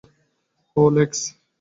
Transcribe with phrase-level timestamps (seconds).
[0.77, 1.19] ওহ, লেক্স।